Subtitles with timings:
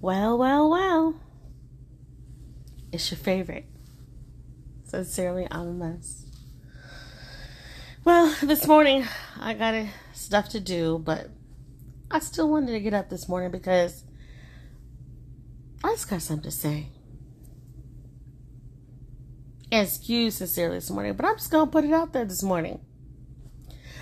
[0.00, 1.20] Well, well, well.
[2.92, 3.66] It's your favorite.
[4.84, 6.24] Sincerely, I'm a mess.
[8.04, 9.04] Well, this morning
[9.38, 11.30] I got stuff to do, but
[12.10, 14.04] I still wanted to get up this morning because
[15.82, 16.86] I just got something to say.
[19.70, 22.80] Excuse sincerely this morning, but I'm just gonna put it out there this morning.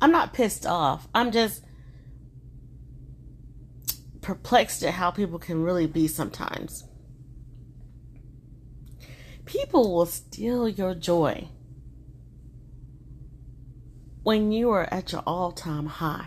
[0.00, 1.08] I'm not pissed off.
[1.14, 1.64] I'm just
[4.28, 6.84] perplexed at how people can really be sometimes.
[9.46, 11.48] People will steal your joy
[14.24, 16.26] when you are at your all time high.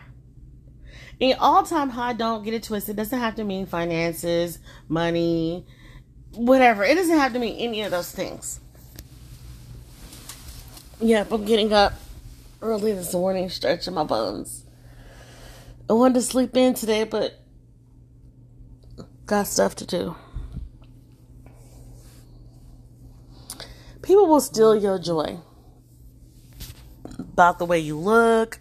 [1.22, 2.96] And all time high, don't get it twisted.
[2.96, 4.58] It doesn't have to mean finances,
[4.90, 5.68] money,
[6.34, 6.84] whatever.
[6.84, 8.60] It doesn't have to mean any of those things.
[11.02, 11.94] Yep, I'm getting up
[12.64, 14.66] early this morning, stretching my bones.
[15.88, 17.41] I wanted to sleep in today, but
[19.32, 20.14] got stuff to do.
[24.02, 25.40] People will steal your joy
[27.18, 28.60] about the way you look,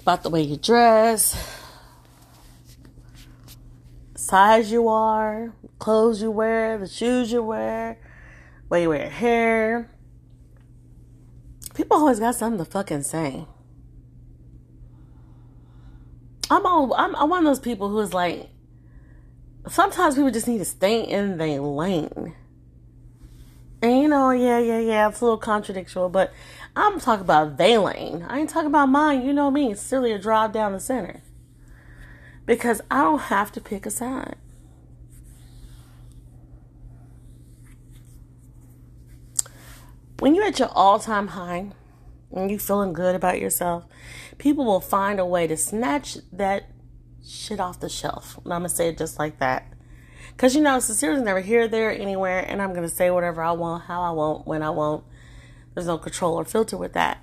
[0.00, 1.36] about the way you dress,
[4.14, 7.98] size you are, clothes you wear, the shoes you wear,
[8.70, 9.90] way you wear your hair.
[11.74, 13.44] People always got something to fucking say.
[16.50, 18.48] I'm all I'm, I'm one of those people who is like
[19.68, 22.34] sometimes people just need to stay in their lane.
[23.82, 26.32] And you know, yeah, yeah, yeah, it's a little contradictory, but
[26.74, 28.24] I'm talking about their lane.
[28.28, 29.24] I ain't talking about mine.
[29.24, 31.22] You know me, it's silly a drive down the center.
[32.46, 34.36] Because I don't have to pick a side.
[40.18, 41.72] When you're at your all time high
[42.32, 43.84] and you feeling good about yourself,
[44.38, 46.64] people will find a way to snatch that
[47.26, 48.38] shit off the shelf.
[48.44, 49.72] And I'm gonna say it just like that.
[50.36, 53.84] Cause you know, sincerely never here, there, anywhere, and I'm gonna say whatever I want,
[53.84, 55.04] how I want, when I want.
[55.74, 57.22] There's no control or filter with that.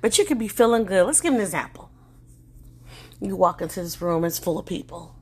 [0.00, 1.06] But you could be feeling good.
[1.06, 1.90] Let's give an example.
[3.20, 5.14] You walk into this room, it's full of people.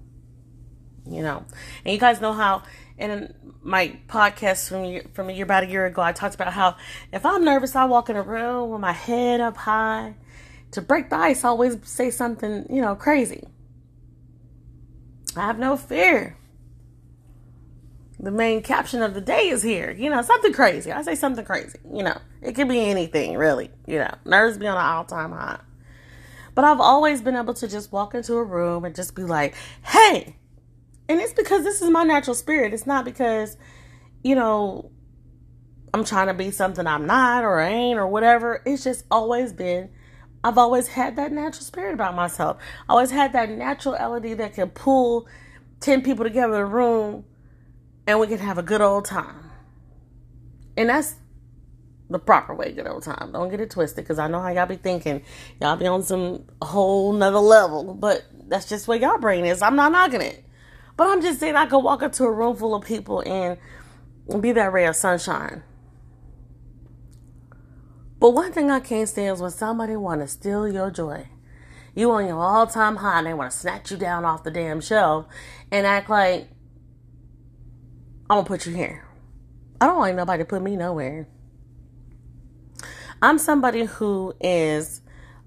[1.05, 1.45] You know,
[1.85, 2.63] and you guys know how
[2.99, 6.77] in my podcast from from a year about a year ago, I talked about how
[7.13, 10.15] if I'm nervous, I walk in a room with my head up high.
[10.73, 13.45] To break the ice, I always say something, you know, crazy.
[15.37, 16.37] I have no fear.
[18.21, 19.93] The main caption of the day is here.
[19.93, 20.91] You know, something crazy.
[20.91, 21.79] I say something crazy.
[21.93, 23.71] You know, it could be anything, really.
[23.87, 25.61] You know, nerves be on an all time high.
[26.55, 29.55] But I've always been able to just walk into a room and just be like,
[29.85, 30.35] hey.
[31.09, 32.75] And it's because this is my natural spirit.
[32.75, 33.57] It's not because,
[34.25, 34.91] you know,
[35.95, 38.61] I'm trying to be something I'm not or ain't or whatever.
[38.67, 39.91] It's just always been
[40.45, 42.59] I've always had that natural spirit about myself.
[42.89, 45.27] I always had that natural naturality that can pull
[45.81, 47.25] 10 people together in a room
[48.07, 49.51] and we can have a good old time.
[50.77, 51.17] And that's
[52.09, 53.33] the proper way, good old time.
[53.33, 55.23] Don't get it twisted because I know how y'all be thinking.
[55.61, 59.61] Y'all be on some whole nother level, but that's just where y'all brain is.
[59.61, 60.45] I'm not knocking it.
[60.97, 63.59] But I'm just saying I could walk into a room full of people and
[64.41, 65.63] be that ray of sunshine.
[68.21, 71.29] But one thing I can't stand is when somebody want to steal your joy.
[71.95, 74.51] You on your all time high and they want to snatch you down off the
[74.51, 75.27] damn shelf
[75.71, 76.49] and act like
[78.31, 79.05] I'm gonna put you here.
[79.81, 81.29] I don't want nobody to put me nowhere.
[83.23, 85.01] I'm somebody who is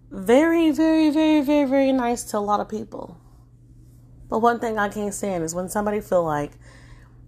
[0.10, 3.18] very, very, very, very, very nice to a lot of people.
[4.30, 6.52] But one thing I can't stand is when somebody feel like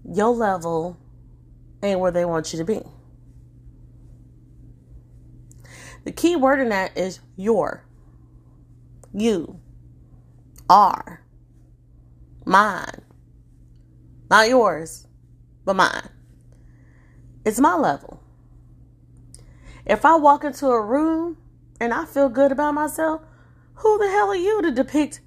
[0.06, 0.98] your level
[1.82, 2.82] ain't where they want you to be.
[6.04, 7.86] The key word in that is your.
[9.14, 9.60] You
[10.70, 11.24] are
[12.46, 13.02] mine.
[14.30, 15.08] Not yours,
[15.66, 16.10] but mine.
[17.46, 18.22] It's my level.
[19.86, 21.38] If I walk into a room
[21.80, 23.22] and I feel good about myself,
[23.76, 25.22] who the hell are you to depict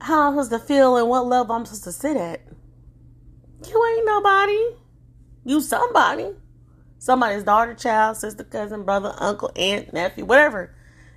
[0.00, 2.42] how I'm supposed to feel and what level I'm supposed to sit at?
[3.68, 4.76] You ain't nobody.
[5.44, 6.30] You somebody
[7.02, 10.72] somebody's daughter, child, sister, cousin, brother, uncle, aunt, nephew, whatever.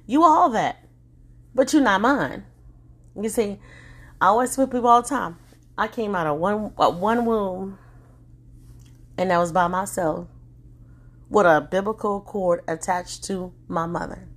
[0.07, 0.83] You all that.
[1.53, 2.43] But you're not mine.
[3.15, 3.59] You see,
[4.19, 5.37] I always tell people all the time.
[5.77, 7.77] I came out of one uh, one womb,
[9.15, 10.27] and that was by myself,
[11.29, 14.27] with a biblical cord attached to my mother.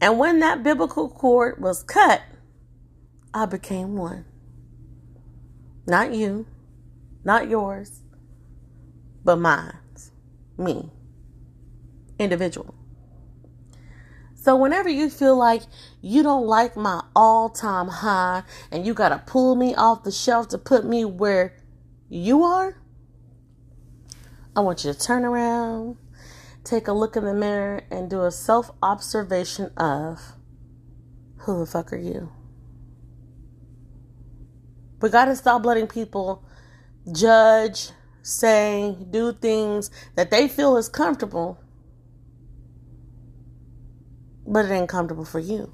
[0.00, 2.22] And when that biblical cord was cut,
[3.32, 4.24] I became one.
[5.86, 6.46] Not you,
[7.22, 8.00] not yours,
[9.24, 9.78] but mine
[10.58, 10.90] me,
[12.18, 12.74] individual.
[14.34, 15.62] So whenever you feel like
[16.00, 20.48] you don't like my all-time high and you got to pull me off the shelf
[20.48, 21.56] to put me where
[22.08, 22.80] you are,
[24.56, 25.96] I want you to turn around,
[26.64, 30.20] take a look in the mirror and do a self-observation of
[31.38, 32.32] who the fuck are you?
[35.00, 36.44] We got to stop letting people
[37.12, 37.90] judge,
[38.28, 41.58] say, do things that they feel is comfortable,
[44.46, 45.72] but it ain't comfortable for you.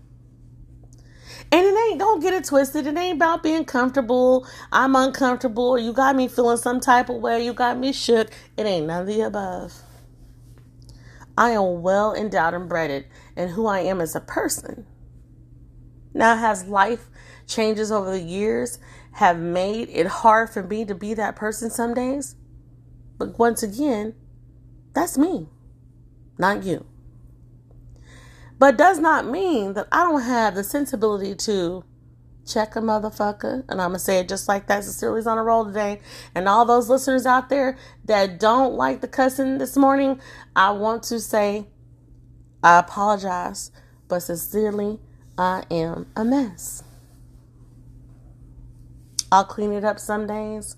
[1.50, 2.86] And it ain't, don't get it twisted.
[2.86, 4.46] It ain't about being comfortable.
[4.72, 5.78] I'm uncomfortable.
[5.78, 7.44] You got me feeling some type of way.
[7.44, 8.30] You got me shook.
[8.56, 9.74] It ain't none of the above.
[11.36, 13.06] I am well endowed and bred
[13.36, 14.86] in who I am as a person.
[16.12, 17.08] Now, has life
[17.46, 18.78] changes over the years
[19.14, 22.34] have made it hard for me to be that person some days.
[23.24, 24.14] But once again,
[24.92, 25.48] that's me,
[26.36, 26.84] not you.
[28.58, 31.84] But does not mean that I don't have the sensibility to
[32.46, 33.64] check a motherfucker.
[33.68, 34.84] And I'm going to say it just like that.
[34.84, 36.00] Cecilia's on a roll today.
[36.34, 40.20] And all those listeners out there that don't like the cussing this morning,
[40.54, 41.66] I want to say
[42.62, 43.70] I apologize.
[44.06, 45.00] But sincerely,
[45.38, 46.84] I am a mess.
[49.32, 50.76] I'll clean it up some days.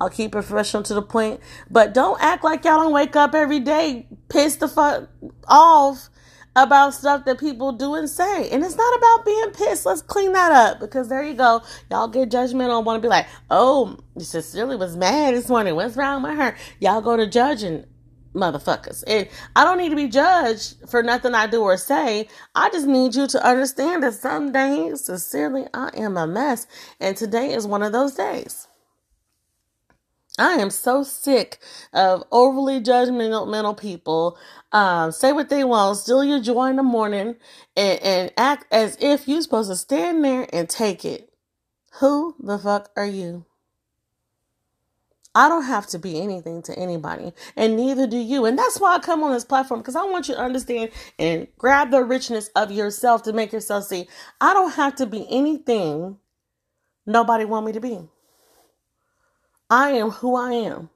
[0.00, 1.40] I'll keep it professional to the point.
[1.70, 5.08] But don't act like y'all don't wake up every day pissed the fuck
[5.48, 6.08] off
[6.56, 8.50] about stuff that people do and say.
[8.50, 9.84] And it's not about being pissed.
[9.84, 11.62] Let's clean that up because there you go.
[11.90, 15.74] Y'all get judgmental want to be like, oh, Cecilia was mad this morning.
[15.74, 16.56] What's wrong with her?
[16.80, 17.84] Y'all go to judging
[18.34, 19.04] motherfuckers.
[19.06, 22.28] And I don't need to be judged for nothing I do or say.
[22.54, 26.66] I just need you to understand that some days, sincerely, I am a mess.
[27.00, 28.66] And today is one of those days.
[30.38, 31.58] I am so sick
[31.92, 34.38] of overly judgmental people.
[34.72, 37.36] Um, say what they want, steal your joy in the morning,
[37.76, 41.32] and, and act as if you're supposed to stand there and take it.
[42.00, 43.46] Who the fuck are you?
[45.34, 48.46] I don't have to be anything to anybody, and neither do you.
[48.46, 51.46] And that's why I come on this platform because I want you to understand and
[51.58, 54.08] grab the richness of yourself to make yourself see
[54.40, 56.18] I don't have to be anything
[57.06, 58.08] nobody want me to be.
[59.70, 60.90] I am who I am.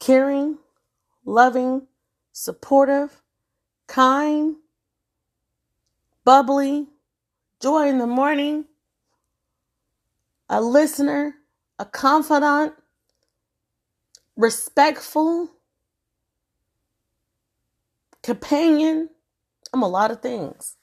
[0.00, 0.58] Caring,
[1.24, 1.88] loving,
[2.32, 3.22] supportive,
[3.88, 4.56] kind,
[6.24, 6.88] bubbly,
[7.60, 8.66] joy in the morning,
[10.48, 11.36] a listener,
[11.78, 12.74] a confidant,
[14.36, 15.50] respectful,
[18.22, 19.10] companion.
[19.72, 20.76] I'm a lot of things.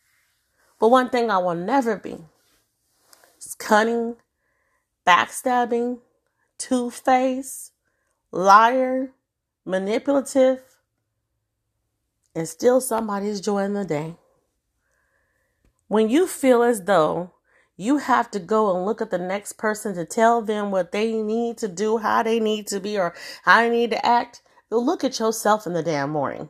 [0.79, 2.17] But one thing I will never be
[3.39, 4.17] is cunning,
[5.07, 5.99] backstabbing,
[6.61, 7.71] two faced,
[8.31, 9.11] liar,
[9.65, 10.61] manipulative,
[12.35, 14.15] and still somebody's joy in the day.
[15.87, 17.31] When you feel as though
[17.75, 21.13] you have to go and look at the next person to tell them what they
[21.13, 24.43] need to do, how they need to be, or how they need to act.
[24.69, 26.49] Look at yourself in the damn morning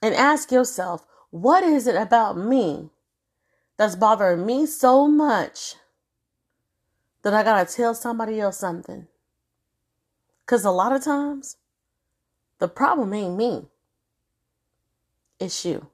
[0.00, 2.90] and ask yourself, what is it about me
[3.76, 5.74] that's bothering me so much
[7.26, 9.08] that I gotta tell somebody else something?
[10.46, 11.58] Because a lot of times,
[12.60, 13.66] the problem ain't me,
[15.40, 15.88] it's you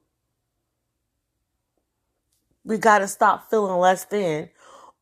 [2.65, 4.51] we got to stop feeling less than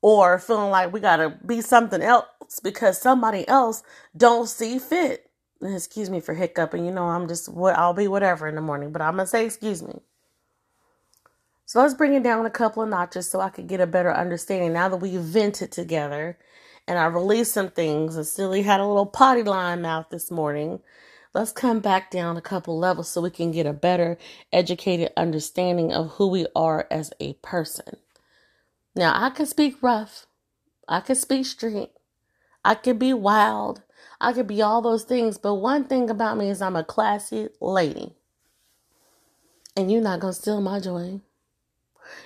[0.03, 2.27] or feeling like we got to be something else
[2.63, 3.83] because somebody else
[4.17, 5.31] don't see fit.
[5.63, 6.87] Excuse me for hiccuping.
[6.87, 9.31] You know, I'm just what I'll be whatever in the morning, but I'm going to
[9.31, 10.01] say excuse me.
[11.71, 14.13] So let's bring it down a couple of notches so I could get a better
[14.13, 16.37] understanding now that we vented together
[16.89, 20.81] and I released some things and Silly had a little potty line mouth this morning
[21.33, 24.19] let's come back down a couple levels so we can get a better
[24.53, 27.99] educated understanding of who we are as a person.
[28.97, 30.27] Now, I can speak rough,
[30.89, 31.91] I can speak street,
[32.65, 33.83] I can be wild,
[34.21, 37.47] I can be all those things, but one thing about me is I'm a classy
[37.61, 38.15] lady.
[39.77, 41.21] And you're not going to steal my joy.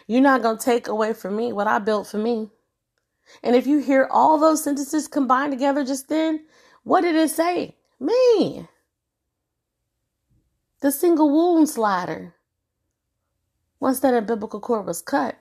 [0.07, 2.51] You're not going to take away from me what I built for me.
[3.43, 6.45] And if you hear all those sentences combined together just then,
[6.83, 7.77] what did it say?
[7.99, 8.69] Me
[10.85, 12.35] the single wound slider.
[13.81, 15.35] Once that umbilical cord was cut,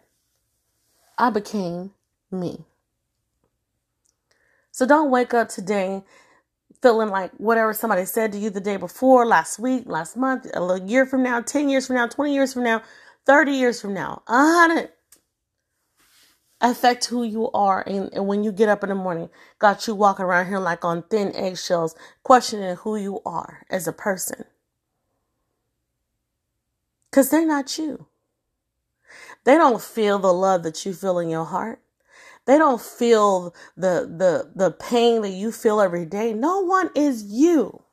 [1.18, 1.92] I became
[2.32, 2.64] me.
[4.72, 6.02] So don't wake up today
[6.82, 10.80] feeling like whatever somebody said to you the day before, last week, last month, a
[10.86, 12.82] year from now, 10 years from now, 20 years from now,
[13.26, 14.90] 30 years from now, 100
[16.64, 17.84] affect who you are.
[17.86, 20.84] And, and when you get up in the morning, got you walking around here like
[20.84, 24.46] on thin eggshells, questioning who you are as a person.
[27.10, 28.08] Because they're not you.
[29.44, 31.80] They don't feel the love that you feel in your heart.
[32.46, 36.34] They don't feel the the the pain that you feel every day.
[36.34, 37.84] No one is you.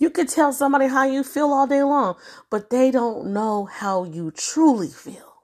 [0.00, 2.16] You could tell somebody how you feel all day long,
[2.48, 5.42] but they don't know how you truly feel.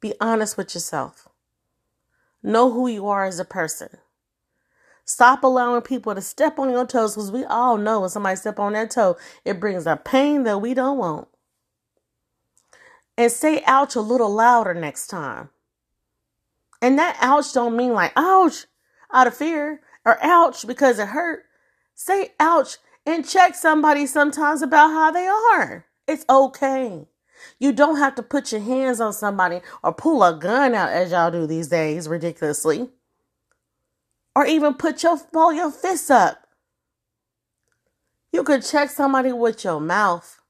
[0.00, 1.28] Be honest with yourself.
[2.42, 3.98] Know who you are as a person.
[5.04, 8.58] Stop allowing people to step on your toes because we all know when somebody step
[8.58, 11.28] on that toe, it brings a pain that we don't want.
[13.18, 15.50] And say ouch a little louder next time.
[16.80, 18.64] And that ouch don't mean like ouch
[19.12, 21.44] out of fear or ouch because it hurt.
[21.94, 25.86] Say ouch and check somebody sometimes about how they are.
[26.06, 27.06] It's okay.
[27.58, 31.10] You don't have to put your hands on somebody or pull a gun out as
[31.10, 32.88] y'all do these days ridiculously
[34.34, 36.46] or even put your pull your fists up.
[38.32, 40.40] You could check somebody with your mouth,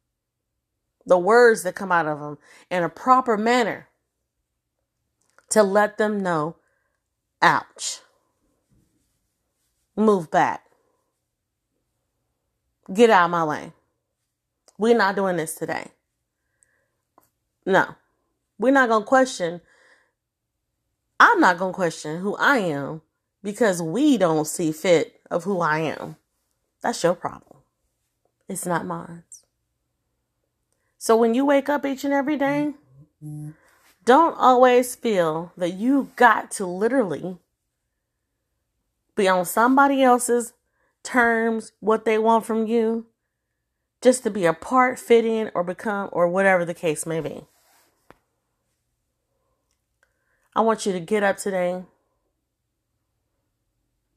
[1.05, 2.39] the words that come out of them
[2.71, 3.89] in a proper manner
[5.51, 6.57] to let them know,
[7.43, 8.01] ouch.
[9.97, 10.64] Move back.
[12.93, 13.73] Get out of my lane.
[14.79, 15.89] We're not doing this today.
[17.65, 17.95] No.
[18.59, 19.61] We're not going to question.
[21.19, 23.03] I'm not going to question who I am
[23.43, 26.17] because we don't see fit of who I am.
[26.83, 27.61] That's your problem.
[28.49, 29.23] It's not mine.
[30.99, 32.75] So when you wake up each and every day,
[34.05, 37.39] don't always feel that you got to literally
[39.15, 40.53] be on somebody else's
[41.05, 43.07] terms, what they want from you,
[44.03, 47.45] just to be a part, fit in, or become, or whatever the case may be.
[50.57, 51.85] I want you to get up today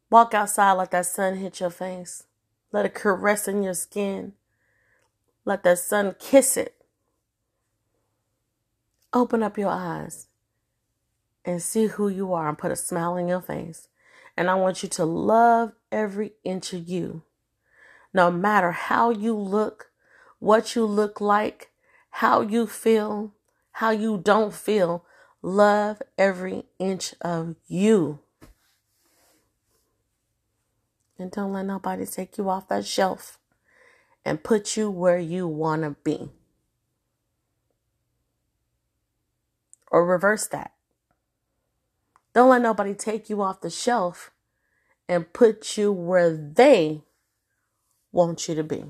[0.09, 2.23] Walk outside, let that sun hit your face.
[2.71, 4.33] Let it caress in your skin.
[5.43, 6.75] Let that sun kiss it.
[9.13, 10.27] Open up your eyes
[11.43, 13.87] and see who you are and put a smile on your face.
[14.37, 17.23] And I want you to love every inch of you.
[18.13, 19.91] No matter how you look,
[20.37, 21.71] what you look like,
[22.11, 23.33] how you feel,
[23.71, 25.03] how you don't feel,
[25.41, 28.19] love every inch of you.
[31.17, 33.39] And don't let nobody take you off that shelf
[34.23, 36.29] and put you where you want to be.
[39.89, 40.73] Or reverse that.
[42.37, 44.29] Don't let nobody take you off the shelf
[45.09, 47.01] and put you where they
[48.11, 48.83] want you to be.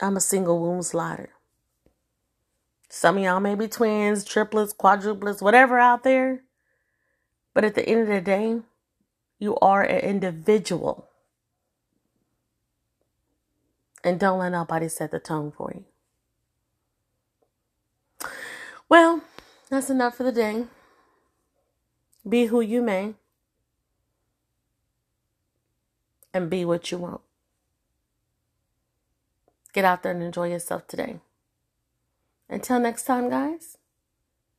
[0.00, 1.30] I'm a single womb slider.
[2.88, 6.42] Some of y'all may be twins, triplets, quadruplets, whatever out there.
[7.54, 8.58] But at the end of the day,
[9.38, 11.06] you are an individual.
[14.02, 15.84] And don't let nobody set the tone for you.
[18.88, 19.20] Well,
[19.70, 20.64] that's enough for the day.
[22.26, 23.14] Be who you may.
[26.32, 27.20] And be what you want.
[29.72, 31.20] Get out there and enjoy yourself today.
[32.48, 33.78] Until next time, guys,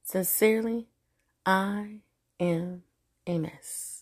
[0.04, 0.88] sincerely,
[1.46, 2.02] I
[2.40, 2.84] am
[3.26, 3.95] a mess.